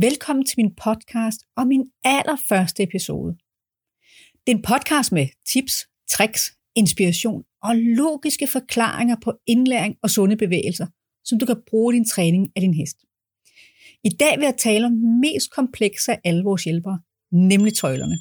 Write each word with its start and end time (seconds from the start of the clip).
Velkommen 0.00 0.46
til 0.46 0.54
min 0.56 0.74
podcast 0.74 1.40
og 1.56 1.66
min 1.66 1.84
allerførste 2.04 2.82
episode. 2.82 3.36
Det 4.46 4.52
er 4.52 4.56
en 4.56 4.62
podcast 4.62 5.12
med 5.12 5.26
tips, 5.46 5.74
tricks, 6.10 6.52
inspiration 6.76 7.42
og 7.62 7.76
logiske 7.76 8.46
forklaringer 8.46 9.16
på 9.24 9.32
indlæring 9.46 9.96
og 10.02 10.10
sunde 10.10 10.36
bevægelser, 10.36 10.86
som 11.24 11.38
du 11.38 11.46
kan 11.46 11.62
bruge 11.70 11.94
i 11.94 11.96
din 11.96 12.04
træning 12.04 12.52
af 12.56 12.60
din 12.60 12.74
hest. 12.74 12.96
I 14.04 14.08
dag 14.08 14.38
vil 14.38 14.44
jeg 14.44 14.56
tale 14.58 14.86
om 14.86 14.92
den 14.92 15.20
mest 15.20 15.50
komplekse 15.50 16.12
af 16.12 16.20
alle 16.24 16.42
vores 16.44 16.64
hjælpere, 16.64 17.00
nemlig 17.32 17.74
tøjlerne. 17.74 18.16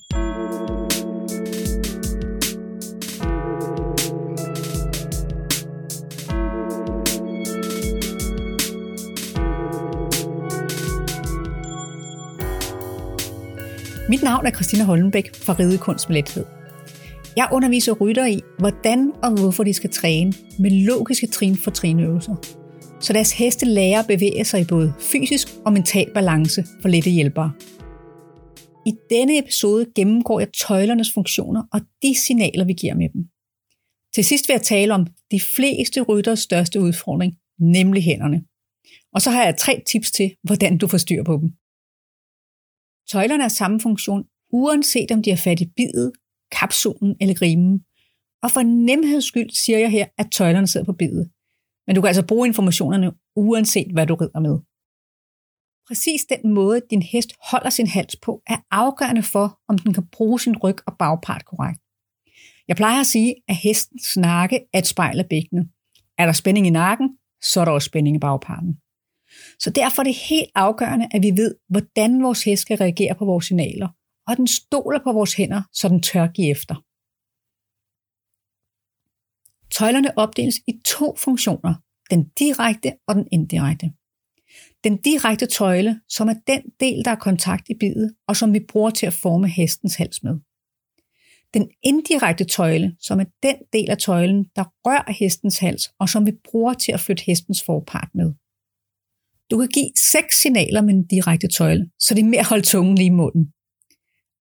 Mit 14.11 14.24
navn 14.24 14.46
er 14.46 14.51
Christina 14.51 14.83
Holmenbæk 14.83 15.36
fra 15.36 15.56
Ridekunst 15.60 16.10
med 16.10 16.15
Lethed. 16.15 16.46
Jeg 17.36 17.50
underviser 17.51 17.93
rytter 17.93 18.25
i, 18.25 18.42
hvordan 18.60 19.11
og 19.24 19.32
hvorfor 19.39 19.64
de 19.64 19.74
skal 19.74 19.89
træne 19.89 20.34
med 20.60 20.71
logiske 20.71 21.28
trin 21.28 21.56
for 21.56 21.71
trinøvelser, 21.71 22.36
så 23.00 23.14
deres 23.14 23.32
heste 23.32 23.65
lærer 23.65 24.00
at 24.00 24.07
bevæge 24.07 24.46
sig 24.46 24.61
i 24.61 24.65
både 24.65 24.93
fysisk 25.00 25.47
og 25.65 25.74
mental 25.74 26.14
balance 26.14 26.65
for 26.82 26.89
lette 26.89 27.10
hjælpere. 27.10 27.51
I 28.86 28.93
denne 29.10 29.37
episode 29.37 29.86
gennemgår 29.96 30.39
jeg 30.39 30.50
tøjlernes 30.68 31.14
funktioner 31.14 31.64
og 31.73 31.82
de 32.02 32.16
signaler, 32.16 32.66
vi 32.66 32.73
giver 32.73 32.95
med 32.95 33.09
dem. 33.14 33.23
Til 34.16 34.25
sidst 34.25 34.48
vil 34.48 34.53
jeg 34.53 34.62
tale 34.62 34.94
om 34.94 35.08
de 35.31 35.39
fleste 35.56 36.02
rytters 36.02 36.39
største 36.39 36.81
udfordring, 36.81 37.34
nemlig 37.59 38.03
hænderne. 38.03 38.44
Og 39.14 39.22
så 39.22 39.30
har 39.31 39.44
jeg 39.44 39.58
tre 39.58 39.84
tips 39.88 40.12
til, 40.12 40.31
hvordan 40.44 40.78
du 40.78 40.88
får 40.88 40.98
styr 40.98 41.23
på 41.23 41.38
dem. 41.42 41.50
Tøjlerne 43.11 43.44
har 43.44 43.50
samme 43.50 43.80
funktion, 43.80 44.23
uanset 44.50 45.12
om 45.12 45.23
de 45.23 45.30
har 45.30 45.38
fat 45.38 45.62
i 45.62 45.66
bidet, 45.78 46.12
kapsulen 46.59 47.16
eller 47.22 47.36
grimen. 47.36 47.73
Og 48.44 48.52
for 48.52 48.62
nemheds 48.64 49.26
skyld 49.26 49.50
siger 49.50 49.80
jeg 49.80 49.92
her, 49.92 50.06
at 50.17 50.31
tøjlerne 50.31 50.67
sidder 50.67 50.86
på 50.86 50.94
bidet. 50.94 51.32
Men 51.88 51.95
du 51.95 52.02
kan 52.02 52.08
altså 52.08 52.26
bruge 52.26 52.48
informationerne, 52.48 53.12
uanset 53.36 53.92
hvad 53.94 54.08
du 54.08 54.16
rider 54.16 54.39
med. 54.39 54.56
Præcis 55.88 56.22
den 56.34 56.54
måde, 56.54 56.82
din 56.89 57.02
hest 57.02 57.30
holder 57.52 57.70
sin 57.70 57.88
hals 57.88 58.16
på, 58.16 58.42
er 58.48 58.58
afgørende 58.72 59.23
for, 59.23 59.59
om 59.67 59.78
den 59.78 59.94
kan 59.94 60.08
bruge 60.12 60.39
sin 60.39 60.58
ryg 60.58 60.78
og 60.88 60.94
bagpart 61.00 61.45
korrekt. 61.45 61.82
Jeg 62.67 62.76
plejer 62.76 63.00
at 63.00 63.06
sige, 63.08 63.36
at 63.50 63.56
hestens 63.56 64.17
nakke 64.17 64.59
er 64.73 64.80
et 64.80 64.88
spejl 64.88 65.20
af 65.20 65.30
bækkenet. 65.30 65.70
Er 66.17 66.26
der 66.26 66.34
spænding 66.34 66.67
i 66.67 66.70
nakken, 66.70 67.09
så 67.44 67.62
er 67.62 67.66
der 67.66 67.72
også 67.72 67.86
spænding 67.86 68.16
i 68.16 68.20
bagparten. 68.20 68.78
Så 69.64 69.70
derfor 69.70 70.02
er 70.02 70.04
det 70.04 70.16
helt 70.30 70.52
afgørende, 70.56 71.08
at 71.12 71.22
vi 71.23 71.31
ved, 71.31 71.56
hvordan 71.70 72.23
vores 72.23 72.44
hest 72.44 72.62
skal 72.62 72.78
reagere 72.78 73.16
på 73.16 73.26
vores 73.26 73.45
signaler, 73.45 73.90
og 74.28 74.38
den 74.38 74.48
stoler 74.48 75.00
på 75.04 75.12
vores 75.12 75.34
hænder, 75.34 75.62
så 75.73 75.90
den 75.90 76.02
tør 76.02 76.28
give 76.28 76.52
efter. 76.52 76.76
Tøjlerne 79.72 80.17
opdeles 80.17 80.56
i 80.67 80.73
to 80.86 81.16
funktioner, 81.17 81.76
den 82.09 82.30
direkte 82.39 82.94
og 83.08 83.16
den 83.16 83.28
indirekte. 83.32 83.92
Den 84.84 84.98
direkte 84.98 85.45
tøjle, 85.45 86.02
som 86.09 86.30
er 86.30 86.36
den 86.48 86.62
del, 86.80 87.06
der 87.06 87.12
er 87.12 87.16
kontakt 87.16 87.70
i 87.70 87.73
bidet, 87.80 88.16
og 88.28 88.36
som 88.36 88.54
vi 88.54 88.59
bruger 88.59 88.89
til 88.89 89.06
at 89.06 89.14
forme 89.14 89.48
hestens 89.48 89.95
hals 89.95 90.23
med. 90.23 90.39
Den 91.54 91.72
indirekte 91.84 92.45
tøjle, 92.45 92.95
som 93.00 93.20
er 93.20 93.26
den 93.44 93.56
del 93.73 93.89
af 93.89 93.98
tøjlen, 93.98 94.45
der 94.56 94.64
rører 94.86 95.12
hestens 95.20 95.59
hals, 95.59 95.94
og 96.00 96.09
som 96.09 96.26
vi 96.26 96.32
bruger 96.44 96.73
til 96.73 96.92
at 96.92 97.00
flytte 97.00 97.23
hestens 97.26 97.64
forpart 97.64 98.09
med. 98.14 98.34
Du 99.52 99.58
kan 99.58 99.68
give 99.68 99.92
seks 100.12 100.42
signaler 100.42 100.82
med 100.82 100.94
en 100.94 101.08
direkte 101.08 101.48
tøjle, 101.48 101.90
så 102.00 102.14
det 102.14 102.22
er 102.22 102.26
mere 102.26 102.40
at 102.40 102.46
holde 102.46 102.64
tungen 102.64 102.96
lige 102.96 103.06
i 103.06 103.20
munden. 103.22 103.54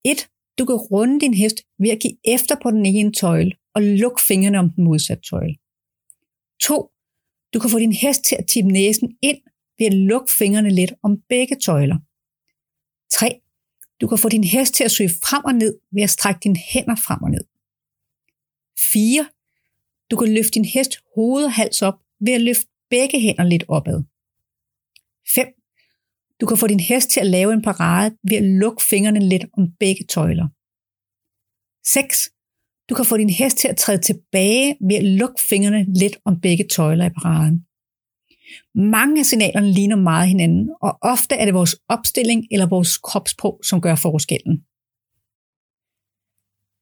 1. 0.04 0.28
Du 0.58 0.64
kan 0.64 0.74
runde 0.76 1.20
din 1.20 1.34
hest 1.34 1.56
ved 1.78 1.90
at 1.90 2.00
give 2.00 2.16
efter 2.24 2.54
på 2.62 2.70
den 2.70 2.86
ene 2.86 3.12
tøjle 3.12 3.52
og 3.74 3.82
lukke 3.82 4.22
fingrene 4.28 4.58
om 4.58 4.70
den 4.70 4.84
modsatte 4.84 5.22
tøjle. 5.30 5.56
2. 6.62 6.90
Du 7.54 7.58
kan 7.60 7.70
få 7.70 7.78
din 7.78 7.92
hest 7.92 8.24
til 8.24 8.36
at 8.38 8.46
tippe 8.46 8.70
næsen 8.70 9.16
ind 9.22 9.38
ved 9.78 9.86
at 9.86 9.94
lukke 9.94 10.32
fingrene 10.38 10.70
lidt 10.70 10.92
om 11.02 11.12
begge 11.28 11.56
tøjler. 11.56 11.98
3. 13.10 13.40
Du 14.00 14.06
kan 14.08 14.18
få 14.18 14.28
din 14.28 14.44
hest 14.44 14.74
til 14.74 14.84
at 14.84 14.90
søge 14.90 15.10
frem 15.10 15.44
og 15.44 15.54
ned 15.54 15.78
ved 15.92 16.02
at 16.02 16.10
strække 16.10 16.40
dine 16.44 16.58
hænder 16.72 16.96
frem 16.96 17.22
og 17.22 17.30
ned. 17.30 17.44
4. 18.92 19.28
Du 20.10 20.16
kan 20.16 20.34
løfte 20.34 20.50
din 20.50 20.64
hest 20.64 20.92
hoved 21.14 21.44
og 21.44 21.52
hals 21.52 21.82
op 21.82 21.98
ved 22.20 22.32
at 22.32 22.40
løfte 22.40 22.66
begge 22.90 23.20
hænder 23.20 23.44
lidt 23.44 23.64
opad. 23.68 24.02
5. 25.34 25.46
Du 26.40 26.46
kan 26.46 26.56
få 26.56 26.66
din 26.66 26.80
hest 26.80 27.10
til 27.10 27.20
at 27.20 27.26
lave 27.26 27.52
en 27.52 27.62
parade 27.62 28.16
ved 28.28 28.36
at 28.36 28.44
lukke 28.44 28.82
fingrene 28.82 29.28
lidt 29.28 29.44
om 29.56 29.64
begge 29.80 30.04
tøjler. 30.04 30.48
6. 31.86 32.30
Du 32.88 32.94
kan 32.94 33.04
få 33.04 33.16
din 33.16 33.30
hest 33.30 33.56
til 33.58 33.68
at 33.68 33.76
træde 33.76 34.00
tilbage 34.00 34.76
ved 34.88 34.96
at 34.96 35.04
lukke 35.04 35.40
fingrene 35.48 35.84
lidt 35.94 36.16
om 36.24 36.40
begge 36.40 36.64
tøjler 36.70 37.06
i 37.06 37.16
paraden. 37.22 37.64
Mange 38.74 39.20
af 39.20 39.26
signalerne 39.26 39.72
ligner 39.72 39.96
meget 39.96 40.28
hinanden, 40.28 40.70
og 40.80 40.98
ofte 41.02 41.34
er 41.34 41.44
det 41.44 41.54
vores 41.54 41.76
opstilling 41.88 42.46
eller 42.50 42.66
vores 42.66 42.98
kropsprog, 42.98 43.60
som 43.64 43.80
gør 43.80 43.94
forskellen. 43.94 44.56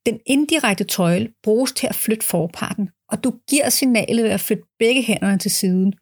Den 0.06 0.20
indirekte 0.26 0.84
tøjle 0.84 1.32
bruges 1.42 1.72
til 1.72 1.86
at 1.86 1.94
flytte 1.94 2.26
forparten, 2.26 2.88
og 3.08 3.24
du 3.24 3.30
giver 3.50 3.68
signalet 3.68 4.24
ved 4.24 4.30
at 4.30 4.40
flytte 4.40 4.64
begge 4.78 5.02
hænderne 5.02 5.38
til 5.38 5.50
siden, 5.50 5.92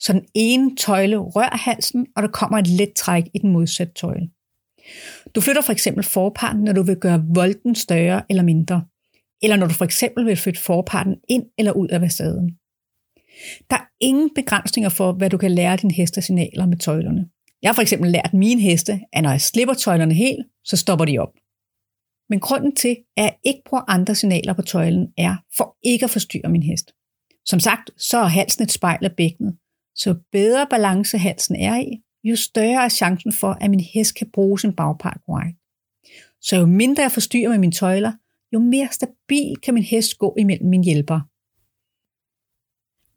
så 0.00 0.12
den 0.12 0.26
ene 0.34 0.76
tøjle 0.76 1.16
rører 1.16 1.56
halsen, 1.56 2.06
og 2.16 2.22
der 2.22 2.28
kommer 2.28 2.58
et 2.58 2.66
let 2.66 2.92
træk 2.96 3.24
i 3.34 3.38
den 3.38 3.52
modsatte 3.52 3.94
tøjle. 3.94 4.28
Du 5.34 5.40
flytter 5.40 5.62
for 5.62 5.72
eksempel 5.72 6.04
forparten, 6.04 6.64
når 6.64 6.72
du 6.72 6.82
vil 6.82 6.96
gøre 6.96 7.24
volden 7.34 7.74
større 7.74 8.22
eller 8.30 8.42
mindre, 8.42 8.84
eller 9.42 9.56
når 9.56 9.66
du 9.66 9.74
for 9.74 9.84
eksempel 9.84 10.26
vil 10.26 10.36
flytte 10.36 10.60
forparten 10.60 11.16
ind 11.28 11.44
eller 11.58 11.72
ud 11.72 11.88
af 11.88 12.00
vasaden. 12.00 12.50
Der 13.70 13.76
er 13.76 13.86
ingen 14.00 14.30
begrænsninger 14.34 14.90
for, 14.90 15.12
hvad 15.12 15.30
du 15.30 15.38
kan 15.38 15.50
lære 15.50 15.76
din 15.76 15.90
heste 15.90 16.22
signaler 16.22 16.66
med 16.66 16.76
tøjlerne. 16.76 17.28
Jeg 17.62 17.68
har 17.68 17.74
for 17.74 17.82
eksempel 17.82 18.10
lært 18.10 18.34
mine 18.34 18.60
heste, 18.60 19.00
at 19.12 19.22
når 19.22 19.30
jeg 19.30 19.40
slipper 19.40 19.74
tøjlerne 19.74 20.14
helt, 20.14 20.46
så 20.64 20.76
stopper 20.76 21.04
de 21.04 21.18
op. 21.18 21.32
Men 22.28 22.40
grunden 22.40 22.76
til, 22.76 22.96
at 23.16 23.24
jeg 23.24 23.34
ikke 23.44 23.62
bruger 23.66 23.90
andre 23.90 24.14
signaler 24.14 24.52
på 24.52 24.62
tøjlen, 24.62 25.06
er 25.18 25.36
for 25.56 25.76
ikke 25.82 26.04
at 26.04 26.10
forstyrre 26.10 26.50
min 26.50 26.62
hest. 26.62 26.92
Som 27.46 27.60
sagt, 27.60 27.90
så 27.96 28.18
er 28.18 28.26
halsen 28.26 28.62
et 28.64 28.72
spejl 28.72 29.04
af 29.04 29.16
bækkenet, 29.16 29.56
så 30.02 30.14
bedre 30.32 30.66
balance 30.70 31.18
halsen 31.18 31.56
er 31.56 31.76
i, 31.80 32.02
jo 32.24 32.36
større 32.36 32.84
er 32.84 32.88
chancen 32.88 33.32
for, 33.32 33.52
at 33.60 33.70
min 33.70 33.80
hest 33.80 34.14
kan 34.14 34.30
bruge 34.32 34.60
sin 34.60 34.76
bagpart 34.76 35.18
korrekt. 35.26 35.58
Så 36.40 36.56
jo 36.56 36.66
mindre 36.66 37.02
jeg 37.02 37.12
forstyrrer 37.12 37.50
med 37.50 37.58
mine 37.58 37.72
tøjler, 37.72 38.12
jo 38.52 38.58
mere 38.58 38.88
stabil 38.92 39.56
kan 39.56 39.74
min 39.74 39.82
hest 39.82 40.18
gå 40.18 40.34
imellem 40.38 40.68
mine 40.68 40.84
hjælpere. 40.84 41.22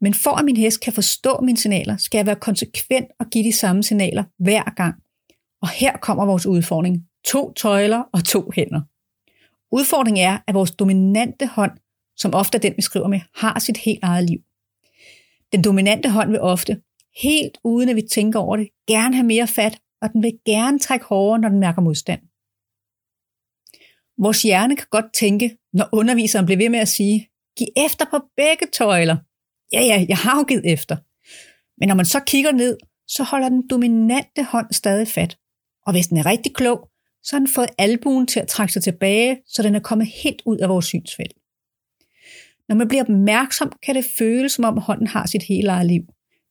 Men 0.00 0.14
for 0.14 0.30
at 0.30 0.44
min 0.44 0.56
hest 0.56 0.80
kan 0.80 0.92
forstå 0.92 1.40
mine 1.40 1.58
signaler, 1.58 1.96
skal 1.96 2.18
jeg 2.18 2.26
være 2.26 2.36
konsekvent 2.36 3.06
og 3.20 3.26
give 3.26 3.44
de 3.44 3.52
samme 3.52 3.82
signaler 3.82 4.24
hver 4.38 4.74
gang. 4.76 4.94
Og 5.62 5.68
her 5.68 5.96
kommer 5.96 6.26
vores 6.26 6.46
udfordring. 6.46 7.06
To 7.24 7.52
tøjler 7.52 8.02
og 8.12 8.24
to 8.24 8.50
hænder. 8.56 8.80
Udfordringen 9.72 10.24
er, 10.24 10.38
at 10.46 10.54
vores 10.54 10.70
dominante 10.70 11.46
hånd, 11.46 11.72
som 12.16 12.34
ofte 12.34 12.58
er 12.58 12.60
den, 12.60 12.72
vi 12.76 12.82
skriver 12.82 13.08
med, 13.08 13.20
har 13.34 13.58
sit 13.58 13.76
helt 13.76 13.98
eget 14.02 14.30
liv. 14.30 14.40
Den 15.54 15.64
dominante 15.64 16.10
hånd 16.10 16.30
vil 16.30 16.40
ofte, 16.40 16.80
helt 17.22 17.58
uden 17.64 17.88
at 17.88 17.96
vi 17.96 18.02
tænker 18.02 18.38
over 18.38 18.56
det, 18.56 18.68
gerne 18.86 19.14
have 19.14 19.26
mere 19.26 19.46
fat, 19.46 19.78
og 20.02 20.12
den 20.12 20.22
vil 20.22 20.38
gerne 20.46 20.78
trække 20.78 21.06
hårdere, 21.06 21.38
når 21.38 21.48
den 21.48 21.60
mærker 21.60 21.82
modstand. 21.82 22.20
Vores 24.18 24.42
hjerne 24.42 24.76
kan 24.76 24.86
godt 24.90 25.12
tænke, 25.14 25.56
når 25.72 25.88
underviseren 25.92 26.46
bliver 26.46 26.58
ved 26.58 26.68
med 26.68 26.78
at 26.78 26.88
sige, 26.88 27.28
giv 27.58 27.66
efter 27.76 28.04
på 28.10 28.18
begge 28.36 28.66
tøjler. 28.72 29.16
Ja, 29.72 29.80
ja, 29.80 30.06
jeg 30.08 30.16
har 30.16 30.38
jo 30.38 30.44
givet 30.44 30.72
efter. 30.72 30.96
Men 31.80 31.88
når 31.88 31.94
man 31.94 32.06
så 32.06 32.20
kigger 32.20 32.52
ned, 32.52 32.78
så 33.08 33.22
holder 33.22 33.48
den 33.48 33.68
dominante 33.68 34.42
hånd 34.44 34.72
stadig 34.72 35.08
fat. 35.08 35.38
Og 35.86 35.92
hvis 35.92 36.06
den 36.06 36.16
er 36.16 36.26
rigtig 36.26 36.54
klog, 36.54 36.88
så 37.22 37.36
har 37.36 37.38
den 37.38 37.48
fået 37.48 37.70
albuen 37.78 38.26
til 38.26 38.40
at 38.40 38.48
trække 38.48 38.72
sig 38.72 38.82
tilbage, 38.82 39.38
så 39.46 39.62
den 39.62 39.74
er 39.74 39.80
kommet 39.80 40.06
helt 40.22 40.42
ud 40.46 40.58
af 40.58 40.68
vores 40.68 40.86
synsfelt. 40.86 41.34
Når 42.68 42.76
man 42.76 42.88
bliver 42.88 43.02
opmærksom, 43.02 43.72
kan 43.82 43.94
det 43.94 44.04
føles 44.18 44.52
som 44.52 44.64
om 44.64 44.78
hånden 44.78 45.06
har 45.06 45.26
sit 45.26 45.42
hele 45.42 45.68
eget 45.68 45.86
liv. 45.86 46.02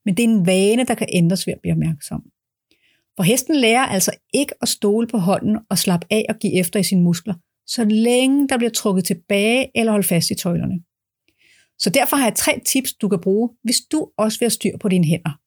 Men 0.06 0.18
det 0.18 0.24
er 0.24 0.30
en 0.30 0.46
vane, 0.46 0.86
der 0.86 0.96
kan 0.96 1.08
ændres 1.14 1.48
ved 1.48 1.54
at 1.54 1.60
blive 1.62 1.74
opmærksom. 1.74 2.24
For 3.16 3.24
hesten 3.24 3.56
lærer 3.56 3.86
altså 3.86 4.12
ikke 4.34 4.54
at 4.62 4.68
stole 4.68 5.08
på 5.08 5.18
hånden 5.18 5.58
og 5.70 5.78
slappe 5.78 6.08
af 6.10 6.26
og 6.30 6.36
give 6.40 6.60
efter 6.60 6.80
i 6.80 6.84
sine 6.84 7.02
muskler, 7.02 7.34
så 7.68 7.86
længe 7.86 8.48
der 8.50 8.58
bliver 8.58 8.72
trukket 8.72 9.06
tilbage 9.06 9.72
eller 9.76 9.92
holdt 9.92 10.08
fast 10.08 10.32
i 10.32 10.36
tøjlerne. 10.36 10.80
Så 11.80 11.90
derfor 11.90 12.16
har 12.16 12.26
jeg 12.26 12.36
tre 12.36 12.62
tips, 12.66 12.94
du 12.94 13.10
kan 13.10 13.22
bruge, 13.22 13.50
hvis 13.64 13.82
du 13.92 14.10
også 14.18 14.40
vil 14.40 14.46
have 14.46 14.50
styr 14.50 14.78
på 14.78 14.90
dine 14.90 15.06
hænder. 15.06 15.40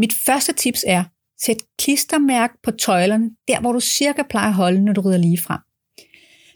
Mit 0.00 0.12
første 0.12 0.52
tips 0.52 0.84
er, 0.86 1.04
sæt 1.40 1.56
klistermærke 1.78 2.54
på 2.62 2.70
tøjlerne, 2.70 3.30
der 3.48 3.60
hvor 3.60 3.72
du 3.72 3.80
cirka 3.80 4.22
plejer 4.30 4.48
at 4.48 4.54
holde, 4.54 4.84
når 4.84 4.92
du 4.92 5.00
rider 5.00 5.18
lige 5.18 5.38
frem. 5.38 5.60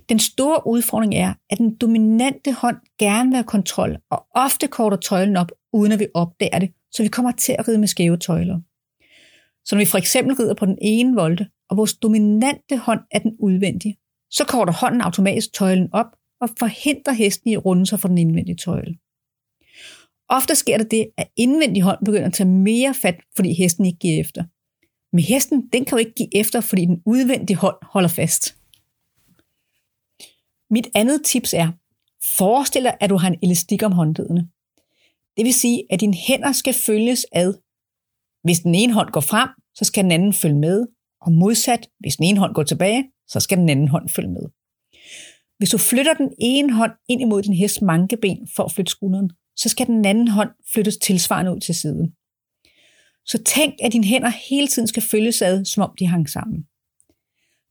Den 0.08 0.18
store 0.18 0.66
udfordring 0.66 1.14
er, 1.14 1.34
at 1.50 1.58
den 1.58 1.76
dominante 1.76 2.52
hånd 2.52 2.76
gerne 2.98 3.28
vil 3.28 3.36
have 3.36 3.44
kontrol, 3.44 3.96
og 4.10 4.26
ofte 4.34 4.68
korter 4.68 4.96
tøjlen 4.96 5.36
op, 5.36 5.52
uden 5.72 5.92
at 5.92 5.98
vi 5.98 6.06
opdager 6.14 6.58
det, 6.58 6.72
så 6.92 7.02
vi 7.02 7.08
kommer 7.08 7.32
til 7.32 7.56
at 7.58 7.68
ride 7.68 7.78
med 7.78 7.88
skæve 7.88 8.16
tøjler. 8.16 8.60
Så 9.64 9.74
når 9.74 9.78
vi 9.78 9.86
for 9.86 9.98
eksempel 9.98 10.36
rider 10.36 10.54
på 10.54 10.66
den 10.66 10.78
ene 10.82 11.14
volte, 11.14 11.46
og 11.70 11.76
vores 11.76 11.94
dominante 11.94 12.76
hånd 12.76 13.00
er 13.10 13.18
den 13.18 13.36
udvendige, 13.38 13.96
så 14.30 14.44
korter 14.44 14.72
hånden 14.72 15.00
automatisk 15.00 15.52
tøjlen 15.52 15.88
op 15.92 16.06
og 16.40 16.48
forhindrer 16.58 17.12
hesten 17.12 17.50
i 17.50 17.54
at 17.54 17.64
runde 17.64 17.86
sig 17.86 18.00
for 18.00 18.08
den 18.08 18.18
indvendige 18.18 18.56
tøjle. 18.56 18.96
Ofte 20.28 20.54
sker 20.54 20.76
der 20.78 20.84
det, 20.84 21.06
at 21.16 21.28
indvendig 21.36 21.82
hånd 21.82 21.98
begynder 22.04 22.26
at 22.26 22.32
tage 22.32 22.48
mere 22.48 22.94
fat, 22.94 23.20
fordi 23.36 23.52
hesten 23.52 23.86
ikke 23.86 23.98
giver 23.98 24.20
efter. 24.20 24.44
Men 25.12 25.24
hesten 25.24 25.68
den 25.72 25.84
kan 25.84 25.96
jo 25.96 25.98
ikke 25.98 26.14
give 26.14 26.36
efter, 26.36 26.60
fordi 26.60 26.84
den 26.84 27.02
udvendige 27.06 27.56
hånd 27.56 27.76
holder 27.82 28.08
fast. 28.08 28.55
Mit 30.70 30.88
andet 30.94 31.24
tips 31.24 31.54
er, 31.54 31.72
forestil 32.38 32.82
dig, 32.82 32.96
at 33.00 33.10
du 33.10 33.16
har 33.16 33.28
en 33.28 33.38
elastik 33.42 33.82
om 33.82 33.92
håndledene. 33.92 34.48
Det 35.36 35.44
vil 35.44 35.54
sige, 35.54 35.86
at 35.90 36.00
dine 36.00 36.14
hænder 36.14 36.52
skal 36.52 36.74
følges 36.74 37.26
ad. 37.32 37.54
Hvis 38.42 38.60
den 38.60 38.74
ene 38.74 38.92
hånd 38.92 39.10
går 39.10 39.20
frem, 39.20 39.48
så 39.74 39.84
skal 39.84 40.04
den 40.04 40.12
anden 40.12 40.32
følge 40.32 40.58
med, 40.58 40.86
og 41.20 41.32
modsat, 41.32 41.88
hvis 41.98 42.16
den 42.16 42.24
ene 42.24 42.38
hånd 42.38 42.54
går 42.54 42.62
tilbage, 42.62 43.10
så 43.28 43.40
skal 43.40 43.58
den 43.58 43.68
anden 43.68 43.88
hånd 43.88 44.08
følge 44.08 44.30
med. 44.30 44.42
Hvis 45.58 45.70
du 45.70 45.78
flytter 45.78 46.14
den 46.14 46.32
ene 46.38 46.72
hånd 46.72 46.92
ind 47.08 47.20
imod 47.20 47.42
din 47.42 47.52
hest 47.54 47.82
mankeben 47.82 48.48
for 48.56 48.62
at 48.64 48.72
flytte 48.72 48.90
skulderen, 48.90 49.30
så 49.56 49.68
skal 49.68 49.86
den 49.86 50.04
anden 50.04 50.28
hånd 50.28 50.50
flyttes 50.72 50.96
tilsvarende 50.96 51.54
ud 51.54 51.60
til 51.60 51.74
siden. 51.74 52.12
Så 53.26 53.42
tænk, 53.42 53.74
at 53.82 53.92
dine 53.92 54.04
hænder 54.04 54.28
hele 54.28 54.68
tiden 54.68 54.88
skal 54.88 55.02
følges 55.02 55.42
ad, 55.42 55.64
som 55.64 55.82
om 55.82 55.96
de 55.98 56.06
hang 56.06 56.28
sammen. 56.28 56.66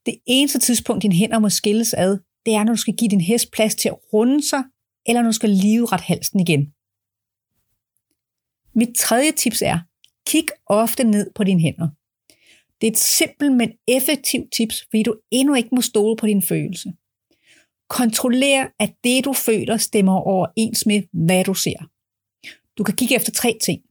Det 0.06 0.20
eneste 0.26 0.60
tidspunkt, 0.60 1.02
dine 1.02 1.16
hænder 1.16 1.40
må 1.40 1.50
skilles 1.50 1.94
ad, 1.94 2.18
det 2.46 2.54
er, 2.54 2.64
når 2.64 2.74
du 2.74 2.78
skal 2.78 2.96
give 2.96 3.10
din 3.10 3.22
hest 3.22 3.52
plads 3.52 3.76
til 3.76 3.90
at 3.90 3.98
runde 4.14 4.48
sig, 4.50 4.64
eller 5.06 5.22
når 5.22 5.30
du 5.30 5.36
skal 5.36 5.50
ret 5.92 6.02
halsen 6.02 6.40
igen. 6.40 6.74
Mit 8.76 8.96
tredje 8.98 9.32
tips 9.32 9.62
er, 9.62 9.80
kig 10.28 10.46
ofte 10.66 11.04
ned 11.04 11.32
på 11.36 11.44
dine 11.44 11.62
hænder. 11.62 11.90
Det 12.82 12.88
er 12.88 12.92
et 12.92 12.98
simpelt, 12.98 13.52
men 13.52 13.72
effektivt 13.88 14.54
tips, 14.54 14.88
fordi 14.90 15.04
du 15.04 15.16
endnu 15.32 15.54
ikke 15.54 15.76
må 15.76 15.82
stole 15.82 16.18
på 16.18 16.26
din 16.28 16.42
følelse. 16.42 16.94
Kontroller, 17.90 18.68
at 18.80 18.96
det 19.04 19.26
du 19.26 19.34
føler 19.34 19.78
stemmer 19.78 20.14
overens 20.14 20.86
med, 20.86 21.04
hvad 21.26 21.44
du 21.44 21.54
ser. 21.54 21.90
Du 22.78 22.84
kan 22.84 22.96
kigge 22.96 23.16
efter 23.16 23.32
tre 23.32 23.58
ting. 23.64 23.82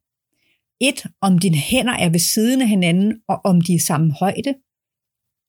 Et, 0.81 1.07
om 1.21 1.39
dine 1.39 1.57
hænder 1.57 1.93
er 1.93 2.11
ved 2.11 2.19
siden 2.19 2.63
af 2.63 2.69
hinanden, 2.69 3.23
og 3.29 3.41
om 3.45 3.61
de 3.61 3.75
er 3.75 3.79
samme 3.79 4.13
højde. 4.13 4.55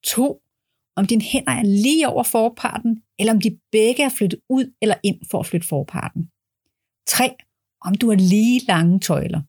To, 0.04 0.42
om 0.96 1.06
dine 1.06 1.22
hænder 1.22 1.52
er 1.52 1.64
lige 1.64 2.08
over 2.08 2.24
forparten, 2.24 3.02
eller 3.20 3.34
om 3.34 3.42
de 3.42 3.60
begge 3.72 4.04
er 4.04 4.10
flyttet 4.10 4.40
ud 4.50 4.74
eller 4.82 4.96
ind 5.04 5.20
for 5.32 5.40
at 5.40 5.46
flytte 5.46 5.68
forparten. 5.68 6.30
3. 7.08 7.30
Om 7.82 7.96
du 7.96 8.10
har 8.10 8.16
lige 8.16 8.62
lange 8.68 9.00
tøjler. 9.00 9.42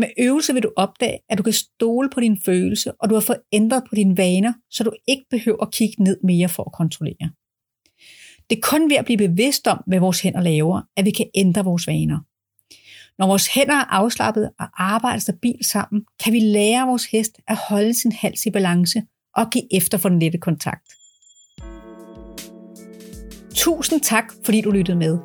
Med 0.00 0.08
øvelse 0.18 0.52
vil 0.52 0.62
du 0.62 0.72
opdage, 0.76 1.18
at 1.28 1.38
du 1.38 1.42
kan 1.42 1.52
stole 1.52 2.10
på 2.10 2.20
din 2.20 2.38
følelse, 2.44 2.92
og 2.92 3.10
du 3.10 3.14
har 3.14 3.20
fået 3.20 3.42
ændret 3.52 3.82
på 3.88 3.94
dine 3.94 4.16
vaner, 4.16 4.52
så 4.70 4.84
du 4.84 4.92
ikke 5.08 5.24
behøver 5.30 5.62
at 5.62 5.72
kigge 5.72 6.02
ned 6.02 6.20
mere 6.24 6.48
for 6.48 6.64
at 6.64 6.72
kontrollere. 6.72 7.30
Det 8.50 8.56
er 8.56 8.60
kun 8.62 8.90
ved 8.90 8.96
at 8.96 9.04
blive 9.04 9.28
bevidst 9.28 9.66
om, 9.66 9.82
hvad 9.86 10.00
vores 10.00 10.20
hænder 10.20 10.40
laver, 10.40 10.82
at 10.96 11.04
vi 11.04 11.10
kan 11.10 11.30
ændre 11.34 11.64
vores 11.64 11.86
vaner. 11.86 12.18
Når 13.18 13.26
vores 13.26 13.46
hænder 13.46 13.74
er 13.74 13.84
afslappet 13.84 14.50
og 14.58 14.68
arbejder 14.92 15.18
stabilt 15.18 15.66
sammen, 15.66 16.04
kan 16.24 16.32
vi 16.32 16.40
lære 16.40 16.86
vores 16.86 17.06
hest 17.06 17.40
at 17.48 17.56
holde 17.68 17.94
sin 17.94 18.12
hals 18.12 18.46
i 18.46 18.50
balance 18.50 19.02
og 19.36 19.50
give 19.50 19.76
efter 19.76 19.98
for 19.98 20.08
den 20.08 20.18
lette 20.18 20.38
kontakt. 20.38 20.92
Tusind 23.54 24.00
tak, 24.00 24.24
fordi 24.44 24.60
du 24.60 24.70
lyttede 24.70 24.98
med. 24.98 25.18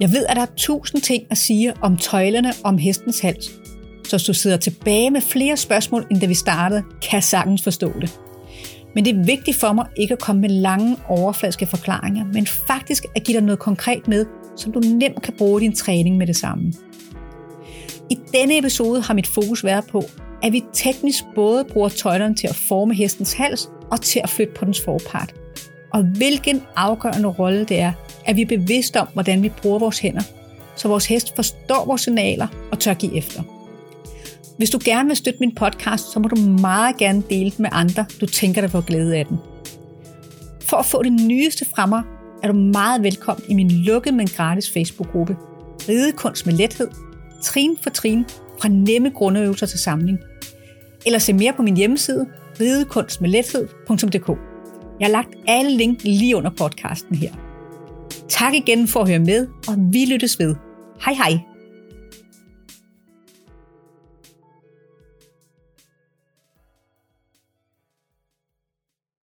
Jeg 0.00 0.12
ved, 0.12 0.26
at 0.26 0.36
der 0.36 0.42
er 0.42 0.54
tusind 0.56 1.02
ting 1.02 1.24
at 1.30 1.38
sige 1.38 1.74
om 1.82 1.96
tøjlerne 1.96 2.52
om 2.64 2.78
hestens 2.78 3.20
hals, 3.20 3.44
så 4.04 4.16
hvis 4.16 4.26
du 4.26 4.34
sidder 4.34 4.56
tilbage 4.56 5.10
med 5.10 5.20
flere 5.20 5.56
spørgsmål, 5.56 6.06
end 6.10 6.20
da 6.20 6.26
vi 6.26 6.34
startede, 6.34 6.82
kan 7.02 7.12
jeg 7.12 7.24
sagtens 7.24 7.62
forstå 7.62 7.92
det. 8.00 8.20
Men 8.94 9.04
det 9.04 9.16
er 9.16 9.24
vigtigt 9.24 9.56
for 9.56 9.72
mig 9.72 9.86
ikke 9.96 10.12
at 10.12 10.20
komme 10.20 10.40
med 10.40 10.48
lange 10.48 10.96
overfladiske 11.08 11.66
forklaringer, 11.66 12.24
men 12.24 12.46
faktisk 12.46 13.04
at 13.16 13.24
give 13.24 13.38
dig 13.38 13.44
noget 13.44 13.58
konkret 13.58 14.08
med, 14.08 14.26
som 14.56 14.72
du 14.72 14.80
nemt 14.80 15.22
kan 15.22 15.34
bruge 15.38 15.62
i 15.62 15.64
din 15.64 15.76
træning 15.76 16.16
med 16.16 16.26
det 16.26 16.36
samme. 16.36 16.72
I 18.10 18.18
denne 18.32 18.58
episode 18.58 19.00
har 19.00 19.14
mit 19.14 19.26
fokus 19.26 19.64
været 19.64 19.84
på, 19.90 20.04
at 20.42 20.52
vi 20.52 20.64
teknisk 20.72 21.24
både 21.34 21.64
bruger 21.64 21.88
tøjlerne 21.88 22.34
til 22.34 22.46
at 22.46 22.56
forme 22.56 22.94
hestens 22.94 23.32
hals 23.32 23.68
og 23.90 24.00
til 24.00 24.20
at 24.24 24.30
flytte 24.30 24.54
på 24.54 24.64
dens 24.64 24.80
forpart. 24.80 25.34
Og 25.92 26.02
hvilken 26.02 26.62
afgørende 26.76 27.28
rolle 27.28 27.64
det 27.64 27.80
er, 27.80 27.92
at 28.24 28.36
vi 28.36 28.42
er 28.42 28.46
bevidste 28.46 29.00
om, 29.00 29.08
hvordan 29.12 29.42
vi 29.42 29.48
bruger 29.48 29.78
vores 29.78 29.98
hænder, 29.98 30.22
så 30.76 30.88
vores 30.88 31.06
hest 31.06 31.36
forstår 31.36 31.84
vores 31.86 32.00
signaler 32.00 32.46
og 32.72 32.78
tør 32.78 32.94
give 32.94 33.16
efter. 33.16 33.42
Hvis 34.56 34.70
du 34.70 34.78
gerne 34.84 35.08
vil 35.08 35.16
støtte 35.16 35.40
min 35.40 35.54
podcast, 35.54 36.12
så 36.12 36.20
må 36.20 36.28
du 36.28 36.36
meget 36.40 36.96
gerne 36.96 37.22
dele 37.30 37.50
den 37.50 37.62
med 37.62 37.70
andre, 37.72 38.04
du 38.20 38.26
tænker 38.26 38.60
dig 38.60 38.70
får 38.70 38.80
glæde 38.80 39.16
af 39.16 39.26
den. 39.26 39.38
For 40.60 40.76
at 40.76 40.86
få 40.86 41.02
det 41.02 41.12
nyeste 41.12 41.66
fra 41.74 41.86
mig, 41.86 42.02
er 42.42 42.48
du 42.48 42.54
meget 42.54 43.02
velkommen 43.02 43.44
i 43.48 43.54
min 43.54 43.70
lukkede, 43.70 44.14
men 44.14 44.26
gratis 44.26 44.70
Facebook-gruppe 44.70 45.36
Ridekunst 45.88 46.46
med 46.46 46.54
lethed, 46.54 46.88
trin 47.42 47.76
for 47.82 47.90
trin, 47.90 48.24
fra 48.60 48.68
nemme 48.68 49.10
grundøvelser 49.10 49.66
til 49.66 49.78
samling. 49.78 50.18
Eller 51.06 51.18
se 51.18 51.32
mere 51.32 51.52
på 51.52 51.62
min 51.62 51.76
hjemmeside, 51.76 52.26
ridekunstmedlethed.dk. 52.60 54.28
Jeg 55.00 55.06
har 55.06 55.12
lagt 55.12 55.34
alle 55.48 55.76
link 55.76 56.02
lige 56.02 56.36
under 56.36 56.50
podcasten 56.50 57.16
her. 57.16 57.30
Tak 58.28 58.54
igen 58.54 58.88
for 58.88 59.00
at 59.00 59.08
høre 59.08 59.18
med, 59.18 59.48
og 59.68 59.74
vi 59.92 60.04
lyttes 60.04 60.38
ved. 60.38 60.54
Hej 61.04 61.14
hej! 61.14 61.51